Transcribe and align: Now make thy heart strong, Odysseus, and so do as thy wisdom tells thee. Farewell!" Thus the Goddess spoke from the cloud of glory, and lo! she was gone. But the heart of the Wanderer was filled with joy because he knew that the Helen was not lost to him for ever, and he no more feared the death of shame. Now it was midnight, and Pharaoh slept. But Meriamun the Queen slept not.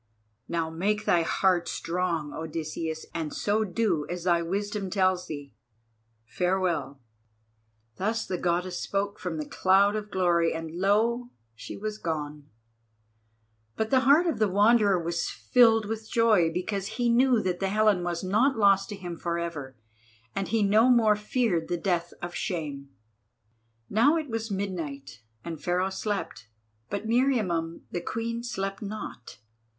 Now 0.47 0.71
make 0.71 1.05
thy 1.05 1.21
heart 1.21 1.67
strong, 1.67 2.33
Odysseus, 2.33 3.05
and 3.13 3.31
so 3.31 3.63
do 3.63 4.07
as 4.09 4.23
thy 4.23 4.41
wisdom 4.41 4.89
tells 4.89 5.27
thee. 5.27 5.53
Farewell!" 6.25 6.99
Thus 7.97 8.25
the 8.25 8.39
Goddess 8.39 8.79
spoke 8.79 9.19
from 9.19 9.37
the 9.37 9.45
cloud 9.45 9.95
of 9.95 10.09
glory, 10.09 10.55
and 10.55 10.71
lo! 10.71 11.29
she 11.53 11.77
was 11.77 11.99
gone. 11.99 12.49
But 13.75 13.91
the 13.91 13.99
heart 13.99 14.25
of 14.25 14.39
the 14.39 14.49
Wanderer 14.49 14.97
was 14.97 15.29
filled 15.29 15.85
with 15.85 16.09
joy 16.09 16.51
because 16.51 16.87
he 16.97 17.07
knew 17.07 17.39
that 17.43 17.59
the 17.59 17.69
Helen 17.69 18.03
was 18.03 18.23
not 18.23 18.57
lost 18.57 18.89
to 18.89 18.95
him 18.95 19.17
for 19.17 19.37
ever, 19.37 19.75
and 20.35 20.47
he 20.47 20.63
no 20.63 20.89
more 20.89 21.15
feared 21.15 21.67
the 21.67 21.77
death 21.77 22.11
of 22.23 22.33
shame. 22.33 22.89
Now 23.87 24.17
it 24.17 24.31
was 24.31 24.49
midnight, 24.49 25.21
and 25.45 25.61
Pharaoh 25.61 25.91
slept. 25.91 26.47
But 26.89 27.05
Meriamun 27.07 27.81
the 27.91 28.01
Queen 28.01 28.41
slept 28.41 28.81
not. 28.81 29.37